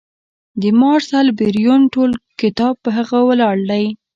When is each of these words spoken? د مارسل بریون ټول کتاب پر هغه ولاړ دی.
د 0.61 0.63
مارسل 0.81 1.27
بریون 1.39 1.81
ټول 1.93 2.11
کتاب 2.41 2.73
پر 2.83 2.91
هغه 2.97 3.19
ولاړ 3.29 3.57
دی. 3.69 3.85